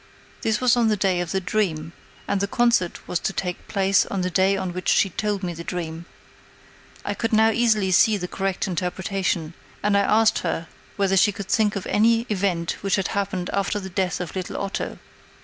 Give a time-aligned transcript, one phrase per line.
[0.41, 1.93] This was on the day of the dream;
[2.27, 5.53] and the concert was to take place on the day on which she told me
[5.53, 6.07] the dream.
[7.05, 9.53] I could now easily see the correct interpretation,
[9.83, 13.79] and I asked her whether she could think of any event which had happened after
[13.79, 14.97] the death of little Otto.